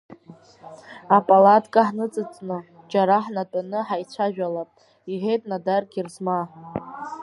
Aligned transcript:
Апалатка 1.17 1.81
ҳныҵыҵны, 1.87 2.57
џьара 2.91 3.17
ҳнатәаны 3.25 3.79
ҳаицәажәалап,— 3.87 4.69
иҳәеит 5.11 5.41
Нодар 5.49 5.83
Гьерзмаа. 5.91 6.45